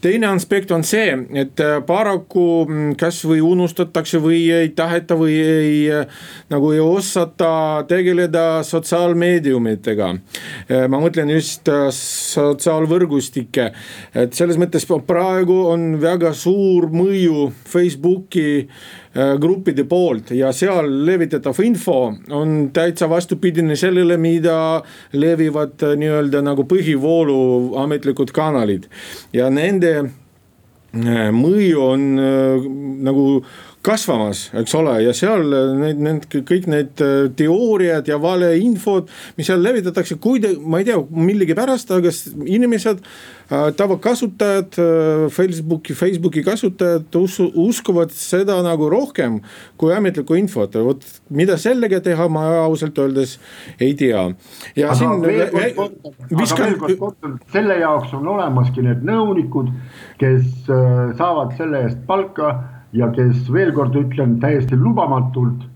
[0.00, 5.76] teine aspekt on see, et äh, paraku mm, kasvõi unustatakse või ei taheta või ei
[5.92, 6.06] äh,
[6.52, 10.12] nagu ei osata tegeleda sotsiaalmeediumitega.
[10.88, 13.70] ma mõtlen just sotsiaalvõrgustikke,
[14.14, 18.68] et selles mõttes praegu on väga suur mõju Facebooki
[19.40, 22.00] gruppide poolt ja seal levitatav info
[22.36, 24.58] on täitsa vastupidine sellele, mida
[25.16, 27.38] levivad nii-öelda nagu põhivoolu
[27.80, 28.90] ametlikud kanalid.
[29.32, 29.94] Ja nende
[31.36, 32.04] mõju on
[33.04, 33.26] nagu
[33.86, 35.46] kasvamas, eks ole, ja seal
[35.78, 40.98] need, need kõik need äh, teooriad ja valeinfod, mis seal levitatakse, kuida-, ma ei tea,
[40.98, 42.12] millegipärast, aga
[42.56, 49.38] inimesed, äh, tavakasutajad, äh, Facebooki, Facebooki kasutajad usu, uskuvad seda nagu rohkem
[49.78, 53.36] kui ametlikku infot, vot mida sellega teha, ma ausalt öeldes
[53.80, 54.24] ei tea.
[54.76, 55.86] ja aga siin.
[56.38, 56.74] Viskan...
[57.52, 59.70] selle jaoks on olemaski need nõunikud,
[60.18, 62.56] kes saavad selle eest palka
[62.96, 65.66] ja kes veel kord ütlen täiesti lubamatult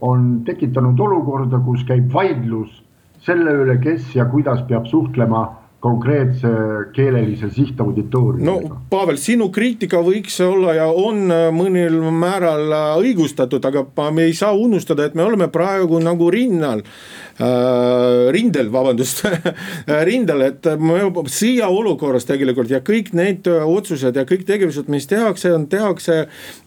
[0.00, 2.80] on tekitanud olukorda, kus käib vaidlus
[3.24, 5.44] selle üle, kes ja kuidas peab suhtlema
[5.80, 6.48] konkreetse
[6.92, 8.50] keelelise sihtauditooriumiga.
[8.50, 11.24] no Pavel, sinu kriitika võiks olla ja on
[11.56, 18.28] mõnel määral õigustatud, aga me ei saa unustada, et me oleme praegu nagu rinnal äh,,
[18.36, 19.24] rindel, vabandust
[20.10, 21.00] rindel, et me
[21.32, 26.26] sõjaolukorras tegelikult ja kõik need otsused ja kõik tegevused, mis tehakse, on, tehakse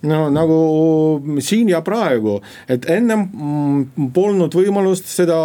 [0.09, 0.57] no nagu
[1.37, 5.37] siin ja praegu, et ennem mm, polnud võimalust seda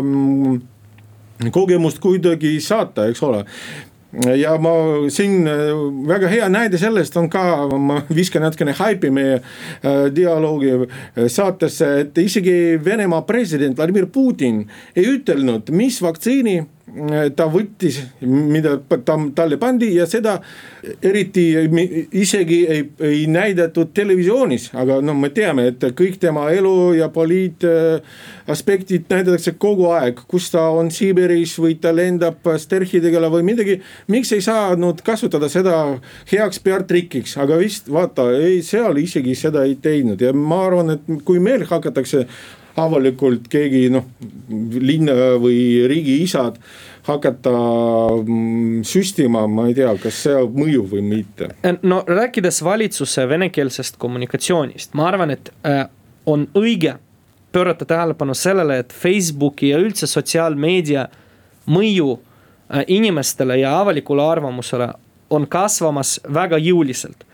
[0.00, 0.62] mm,
[1.52, 3.44] kogemust kuidagi saata, eks ole.
[4.38, 4.70] Ja ma
[5.10, 5.42] siin
[6.06, 11.88] väga hea näide sellest on ka, ma viskan natukene haipi meie äh, dialoogi äh, saatesse,
[12.04, 14.62] et isegi Venemaa president Vladimir Putin
[14.94, 16.60] ei ütelnud, mis vaktsiini
[17.36, 20.36] ta võttis, mida ta, talle pandi ja seda
[21.02, 21.46] eriti
[22.20, 29.10] isegi ei, ei näidatud televisioonis, aga no me teame, et kõik tema elu ja poliitaspektid
[29.10, 33.80] näidatakse kogu aeg, kus ta on Siberis või ta lendab sterhidega või midagi.
[34.08, 35.98] miks ei saanud kasutada seda
[36.32, 40.20] heaks PR-trikiks, aga vist vaata, ei seal isegi seda ei teinud.
[40.20, 42.26] Ja ma arvan, et kui meil hakatakse
[42.80, 44.06] avalikult keegi noh,
[44.80, 46.58] linna või riigi isad
[47.04, 47.52] hakata
[48.24, 51.50] mm, süstima, ma ei tea, kas see mõjub või mitte.
[51.82, 55.84] no rääkides valitsuse venekeelsest kommunikatsioonist, ma arvan, et äh,
[56.26, 56.96] on õige
[57.52, 61.06] pöörata tähelepanu sellele, et Facebooki ja üldse sotsiaalmeedia
[61.70, 64.88] mõju äh, inimestele ja avalikule arvamusele
[65.30, 67.24] on kasvamas väga jõuliselt.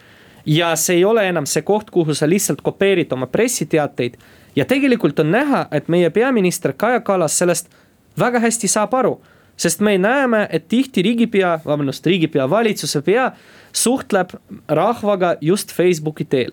[0.47, 4.17] ja see ei ole enam see koht, kuhu sa lihtsalt kopeerid oma pressiteateid
[4.57, 7.71] ja tegelikult on näha, et meie peaminister Kaja Kallas sellest
[8.19, 9.21] väga hästi saab aru.
[9.57, 13.33] sest me näeme, et tihti riigipea, vabandust, riigipea, valitsuse pea
[13.73, 14.31] suhtleb
[14.69, 16.53] rahvaga just Facebooki teel.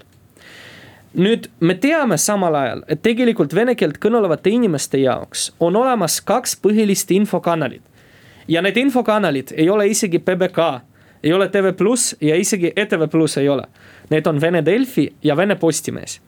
[1.13, 6.57] nüüd me teame samal ajal, et tegelikult vene keelt kõnelevate inimeste jaoks on olemas kaks
[6.61, 7.81] põhilist infokanalit.
[8.47, 10.81] ja need infokanalid ei ole isegi PBK,
[11.23, 13.63] ei ole TV Pluss ja isegi ETV Pluss ei ole.
[14.09, 16.21] Need on Vene Delfi ja Vene Postimees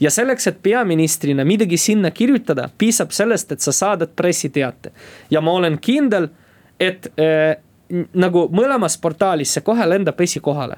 [0.00, 4.92] ja selleks, et peaministrina midagi sinna kirjutada, piisab sellest, et sa saadad pressiteate.
[5.30, 6.28] ja ma olen kindel,
[6.80, 7.56] et äh,
[8.14, 10.76] nagu mõlemas portaalis see kohe lendab esikohale.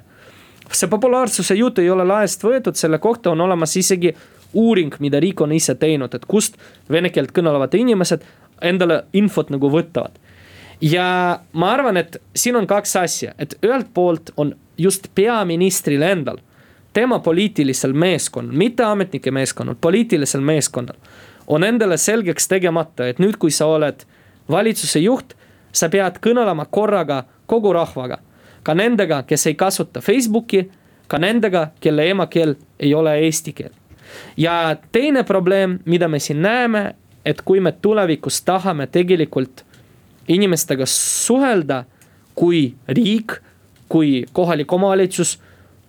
[0.73, 4.15] see populaarsuse jutt ei ole laest võetud, selle kohta on olemas isegi
[4.55, 6.57] uuring, mida riik on ise teinud, et kust
[6.91, 8.23] vene keelt kõnelevad inimesed
[8.63, 10.13] endale infot nagu võtavad.
[10.81, 16.41] ja ma arvan, et siin on kaks asja, et ühelt poolt on just peaministril endal
[16.93, 20.97] tema poliitilisel meeskonnal, mitte ametnike meeskonnal, poliitilisel meeskonnal
[21.47, 24.05] on endale selgeks tegemata, et nüüd, kui sa oled
[24.51, 25.35] valitsuse juht,
[25.73, 28.19] sa pead kõnelema korraga kogu rahvaga.
[28.63, 30.71] ka nendega, kes ei kasuta Facebooki,
[31.09, 33.71] ka nendega, kelle emakeel ei ole eesti keel.
[34.37, 39.65] ja teine probleem, mida me siin näeme, et kui me tulevikus tahame tegelikult
[40.29, 41.85] inimestega suhelda
[42.35, 43.33] kui riik,
[43.89, 45.39] kui kohalik omavalitsus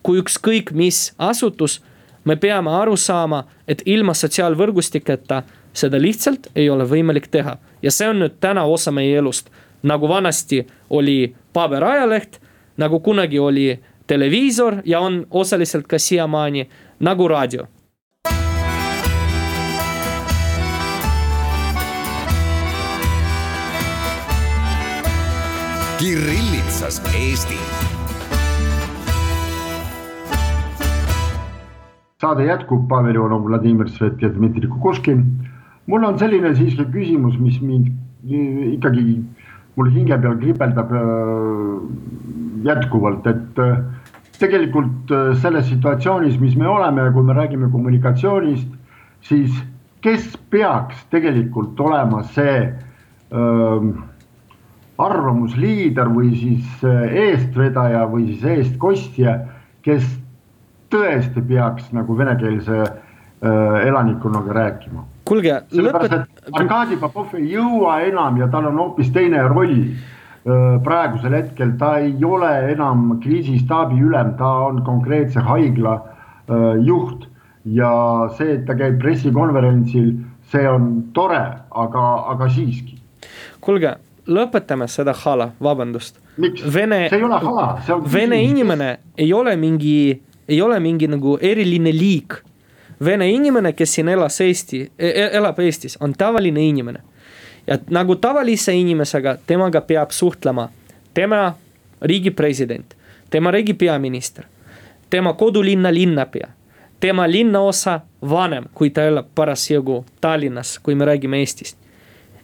[0.04, 1.82] kui ükskõik mis asutus,
[2.26, 7.58] me peame aru saama, et ilma sotsiaalvõrgustiketa seda lihtsalt ei ole võimalik teha.
[7.82, 9.50] ja see on nüüd täna osa meie elust,
[9.84, 12.40] nagu vanasti oli paberajaleht,
[12.78, 17.68] nagu kunagi oli televiisor ja on osaliselt ka siiamaani nagu raadio.
[26.02, 27.58] Kirillitsas Eesti
[32.32, 35.26] saade jätkub, Pavel Ivanov, Vladimir Svet ja Dmitri Kukushkin.
[35.88, 37.90] mul on selline siiski küsimus, mis mind
[38.72, 39.18] ikkagi
[39.76, 41.82] mul hinge peal kripeldab äh,
[42.64, 43.82] jätkuvalt, et äh,
[44.40, 48.70] tegelikult äh, selles situatsioonis, mis me oleme, kui me räägime kommunikatsioonist,
[49.28, 49.52] siis
[50.02, 52.72] kes peaks tegelikult olema see
[53.32, 53.92] öö,
[54.98, 59.36] arvamusliider või siis eestvedaja või siis eestkostja,
[59.86, 60.08] kes
[60.92, 65.06] tõesti peaks nagu venekeelse äh, elanikkonnaga rääkima.
[65.26, 66.18] kuulge, lõpet-.
[66.52, 71.98] Arkadi Popov ei jõua enam ja tal on hoopis teine roll äh, praegusel hetkel, ta
[72.04, 77.28] ei ole enam kriisistaabi ülem, ta on konkreetse haigla äh, juht
[77.66, 77.92] ja
[78.38, 80.14] see, et ta käib pressikonverentsil,
[80.52, 82.98] see on tore, aga, aga siiski.
[83.62, 83.96] kuulge,
[84.28, 86.20] lõpetame seda hala, vabandust.
[86.42, 88.06] Vene, see ei ole hala, see on.
[88.14, 92.36] Vene inimene ei ole mingi, ei ole mingi nagu eriline liik.
[93.06, 97.02] Vene inimene, kes siin elas Eesti, e-, e-, elab Eestis, on tavaline inimene.
[97.68, 100.70] ja nagu tavalise inimesega, temaga peab suhtlema
[101.14, 101.56] tema
[102.02, 102.94] riigi president,
[103.30, 104.46] tema riigi peaminister,
[105.10, 106.48] tema kodulinna linnapea
[107.02, 111.78] tema linnaosa vanem, kui ta elab parasjagu Tallinnas, kui me räägime Eestist.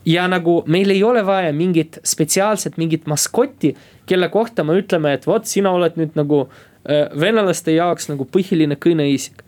[0.06, 3.74] ja nagu meil ei ole vaja mingit spetsiaalset, mingit maskotti,
[4.06, 6.48] kelle kohta me ütleme, et vot sina oled nüüd nagu
[7.20, 9.44] venelaste jaoks nagu põhiline kõneisik.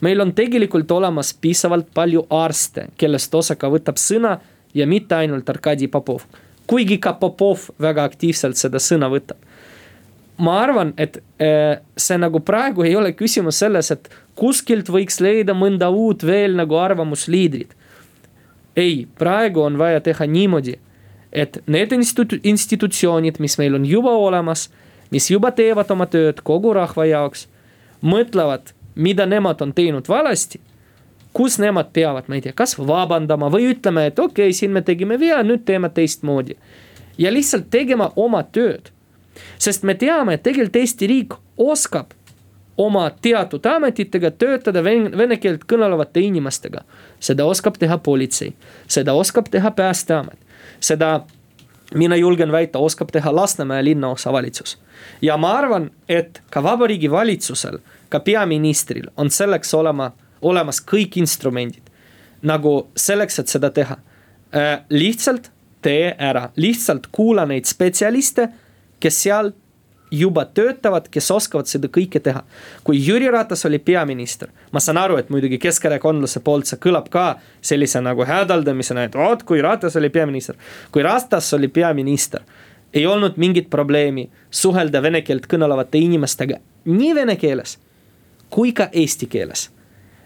[0.00, 4.38] meil on tegelikult olemas piisavalt palju arste, kellest osa ka võtab sõna
[4.74, 6.22] ja mitte ainult Arkadi Popov.
[6.66, 9.36] kuigi ka Popov väga aktiivselt seda sõna võtab
[10.36, 15.54] ma arvan, et äh, see nagu praegu ei ole küsimus selles, et kuskilt võiks leida
[15.54, 17.74] mõnda uut veel nagu arvamusliidrit.
[18.76, 20.78] ei, praegu on vaja teha niimoodi,
[21.32, 24.68] et need institu-, institutsioonid, mis meil on juba olemas,
[25.10, 27.48] mis juba teevad oma tööd kogu rahva jaoks,
[28.02, 30.60] mõtlevad, mida nemad on teinud valesti
[31.34, 34.84] kus nemad peavad, ma ei tea, kas vabandama või ütleme, et okei okay,, siin me
[34.86, 36.54] tegime vea, nüüd teeme teistmoodi.
[37.18, 38.94] ja lihtsalt tegema oma tööd
[39.58, 42.12] sest me teame, et tegelikult Eesti riik oskab
[42.80, 46.82] oma teatud ametitega töötada vene keelt kõnelevate inimestega.
[47.20, 48.54] seda oskab teha politsei,
[48.88, 50.38] seda oskab teha päästeamet,
[50.80, 51.20] seda
[51.94, 54.78] mina julgen väita, oskab teha Lasnamäe linnaosavalitsus.
[55.22, 61.90] ja ma arvan, et ka vabariigi valitsusel, ka peaministril on selleks olema, olemas kõik instrumendid
[62.42, 63.96] nagu selleks, et seda teha
[64.54, 64.80] äh,.
[64.90, 65.50] lihtsalt
[65.82, 68.48] tee ära, lihtsalt kuula neid spetsialiste
[69.04, 69.52] kes seal
[70.18, 72.42] juba töötavad, kes oskavad seda kõike teha.
[72.84, 77.38] kui Jüri Ratas oli peaminister, ma saan aru, et muidugi keskerakondlase poolt see kõlab ka
[77.60, 80.56] sellise nagu hädaldamisena, et vot kui Ratas oli peaminister.
[80.92, 82.42] kui Ratas oli peaminister,
[82.94, 87.78] ei olnud mingit probleemi suhelda vene keelt kõnelevate inimestega nii vene keeles
[88.50, 89.70] kui ka eesti keeles.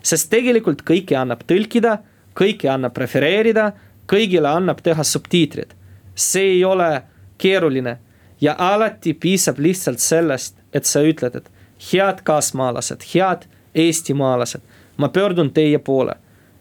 [0.03, 1.99] sest tegelikult kõike annab tõlkida,
[2.35, 3.73] kõike annab refereerida,
[4.07, 5.75] kõigile annab teha subtiitrid.
[6.15, 7.03] see ei ole
[7.39, 7.99] keeruline
[8.41, 11.51] ja alati piisab lihtsalt sellest, et sa ütled, et
[11.93, 14.63] head kaasmaalased, head eestimaalased,
[14.97, 16.17] ma pöördun teie poole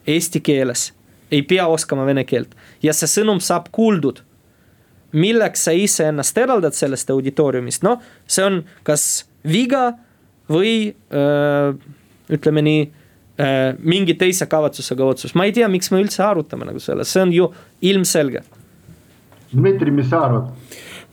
[0.08, 0.94] eesti keeles,
[1.32, 4.24] ei pea oskama vene keelt ja see sõnum saab kuuldud.
[5.12, 9.94] milleks sa iseennast eraldad sellest auditooriumist, noh, see on kas viga
[10.50, 11.74] või öö,
[12.30, 12.82] ütleme nii
[13.80, 17.34] mingi teise kavatsusega otsus, ma ei tea, miks me üldse arutame nagu selles, see on
[17.34, 17.48] ju
[17.86, 18.42] ilmselge.
[19.54, 20.50] Dmitri, mis sa arvad?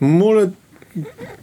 [0.05, 0.51] Mulle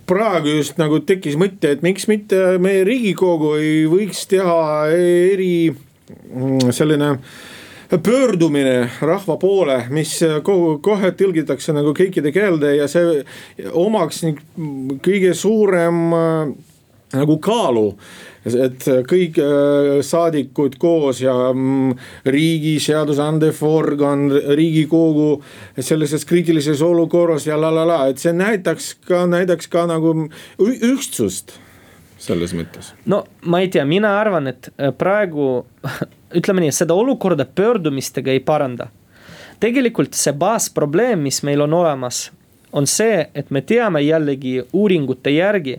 [0.07, 6.71] praegu just nagu tekkis mõte, et miks mitte meie riigikogu ei võiks teha eri mm,
[6.71, 7.15] selline
[7.91, 10.13] pöördumine rahva poole, mis
[10.45, 13.19] kohe tõlgitakse nagu kõikide keelde ja see
[13.75, 14.23] omaks
[15.03, 16.53] kõige suurem äh,
[17.17, 17.89] nagu kaalu
[18.45, 21.93] et kõik äh, saadikud koos ja mm,
[22.33, 25.35] riigi seadusandev organ, riigikogu
[25.77, 30.15] sellises kriitilises olukorras ja la la la, et see näitaks ka, näitaks ka nagu
[30.57, 31.53] ühtsust
[32.21, 32.93] selles mõttes.
[33.05, 35.65] no ma ei tea, mina arvan, et äh, praegu
[36.37, 38.89] ütleme nii, seda olukorda pöördumistega ei paranda.
[39.61, 42.31] tegelikult see baasprobleem, mis meil on olemas,
[42.73, 45.77] on see, et me teame jällegi uuringute järgi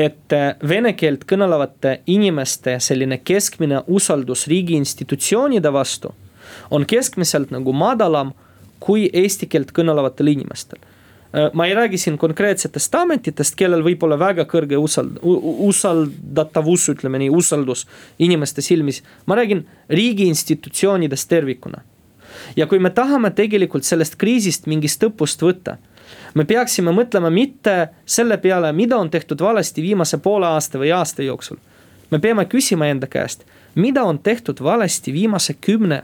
[0.00, 6.14] et äh, vene keelt kõnelevate inimeste selline keskmine usaldus riigi institutsioonide vastu
[6.70, 8.32] on keskmiselt nagu madalam
[8.80, 10.80] kui eesti keelt kõnelevatel inimestel.
[10.80, 15.20] Äh, ma ei räägi siin konkreetsetest ametitest, kellel võib olla väga kõrge usald-,
[15.68, 17.86] usaldatavus, ütleme nii, usaldus
[18.18, 19.02] inimeste silmis.
[19.26, 21.82] ma räägin riigi institutsioonidest tervikuna.
[22.56, 25.76] ja kui me tahame tegelikult sellest kriisist mingist õppust võtta
[26.34, 31.22] me peaksime mõtlema mitte selle peale, mida on tehtud valesti viimase poole aasta või aasta
[31.22, 31.56] jooksul.
[32.10, 36.02] me peame küsima enda käest, mida on tehtud valesti viimase kümne,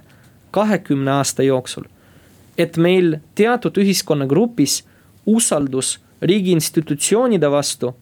[0.50, 1.84] kahekümne aasta jooksul.
[2.58, 4.84] et meil teatud ühiskonnagrupis
[5.26, 7.96] usaldus riigi institutsioonide vastu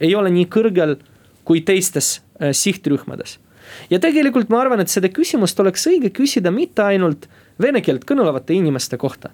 [0.00, 0.96] ei ole nii kõrgel
[1.44, 3.38] kui teistes äh, sihtrühmades.
[3.90, 7.28] ja tegelikult ma arvan, et seda küsimust oleks õige küsida mitte ainult
[7.60, 9.30] vene keelt kõnelevate inimeste kohta.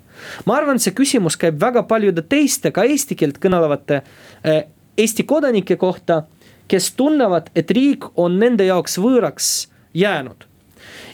[0.47, 4.03] ma arvan, see küsimus käib väga paljude teiste ka eesti keelt kõnelevate
[4.45, 4.67] eh,
[4.99, 6.25] Eesti kodanike kohta,
[6.69, 10.49] kes tunnevad, et riik on nende jaoks võõraks jäänud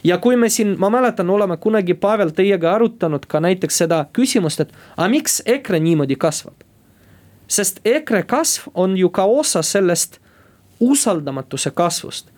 [0.03, 4.61] ja kui me siin, ma mäletan, oleme kunagi Pavel teiega arutanud ka näiteks seda küsimust,
[4.61, 6.53] et aga miks EKRE niimoodi kasvab.
[7.47, 10.19] sest EKRE kasv on ju ka osa sellest
[10.79, 12.31] usaldamatuse kasvust.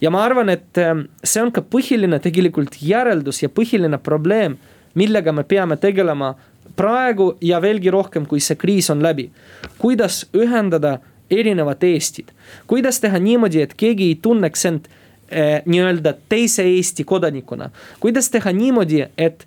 [0.00, 4.56] Ja ma arvan, et ähm, see on ka põhiline tegelikult järeldus ja põhiline probleem,
[4.98, 6.34] millega me peame tegelema
[6.78, 9.30] praegu ja veelgi rohkem, kui see kriis on läbi.
[9.78, 10.98] kuidas ühendada
[11.30, 12.32] erinevad Eestid,
[12.66, 14.88] kuidas teha niimoodi, et keegi ei tunneks end
[15.30, 17.70] eh, nii-öelda teise Eesti kodanikuna.
[18.00, 19.46] kuidas teha niimoodi, et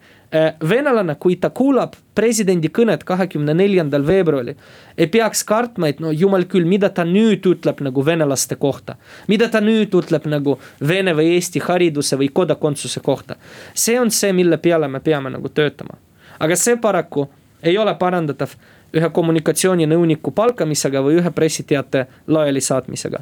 [0.69, 4.55] venelane, kui ta kuulab presidendi kõnet kahekümne neljandal veebruaril,
[4.97, 8.95] ei peaks kartma, et no jumal küll, mida ta nüüd ütleb nagu venelaste kohta.
[9.27, 13.35] mida ta nüüd ütleb nagu vene või eesti hariduse või kodakondsuse kohta.
[13.73, 15.97] see on see, mille peale me peame nagu töötama.
[16.39, 17.27] aga see paraku
[17.63, 18.55] ei ole parandatav
[18.93, 23.21] ühe kommunikatsiooninõuniku palkamisega või ühe pressiteate laialisaatmisega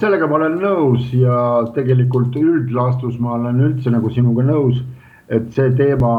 [0.00, 4.80] sellega ma olen nõus ja tegelikult üldlaastus ma olen üldse nagu sinuga nõus,
[5.28, 6.12] et see teema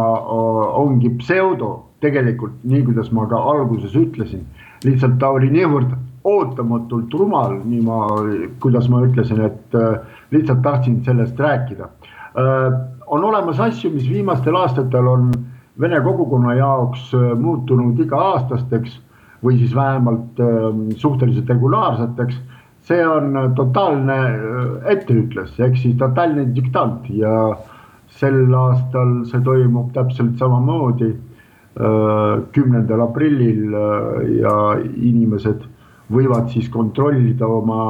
[0.80, 1.72] ongi pseudo
[2.03, 4.45] tegelikult, nii kuidas ma ka alguses ütlesin,
[4.86, 5.95] lihtsalt ta oli niivõrd
[6.30, 7.99] ootamatult rumal, nii ma,
[8.64, 9.78] kuidas ma ütlesin, et
[10.32, 11.89] lihtsalt tahtsin sellest rääkida.
[13.07, 15.32] on olemas asju, mis viimastel aastatel on
[15.80, 18.99] vene kogukonna jaoks muutunud iga-aastasteks
[19.43, 20.39] või siis vähemalt
[20.95, 22.38] suhteliselt regulaarseteks
[22.89, 27.34] see on totaalne äh, etteütles ehk siis totaalne diktant ja
[28.20, 31.13] sel aastal see toimub täpselt samamoodi.
[31.80, 35.61] Äh, kümnendal aprillil äh, ja inimesed
[36.11, 37.84] võivad siis kontrollida oma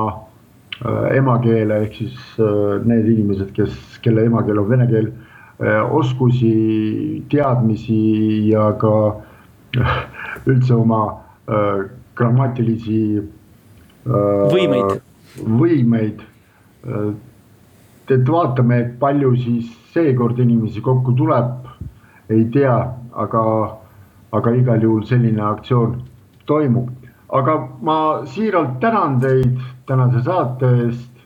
[1.11, 2.19] emakeele ehk siis
[2.87, 3.73] need inimesed, kes,
[4.03, 5.09] kelle emakeel on vene keel,
[5.91, 6.51] oskusi,
[7.31, 7.97] teadmisi
[8.47, 8.93] ja ka
[10.47, 11.01] üldse oma
[12.15, 13.01] grammatilisi
[14.07, 15.03] võimeid.
[15.43, 16.23] võimeid.
[18.09, 21.67] et vaatame, et palju siis seekord inimesi kokku tuleb,
[22.29, 22.77] ei tea,
[23.11, 23.43] aga,
[24.31, 26.01] aga igal juhul selline aktsioon
[26.45, 26.89] toimub.
[27.29, 27.53] aga
[27.85, 31.19] ma siiralt tänan teid tänase saate eest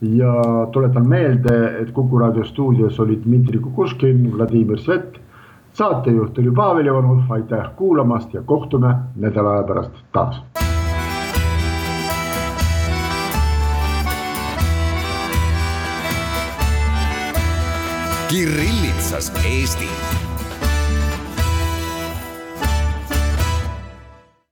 [0.00, 0.34] ja
[0.72, 5.20] tuletan meelde, et Kuku raadio stuudios olid Dmitri Kukuškin, Vladimir Svet,
[5.72, 10.63] saatejuht oli Pavel Ivanov, aitäh kuulamast ja kohtume nädala aja pärast taas
[18.34, 19.88] Kirillitsas Eesti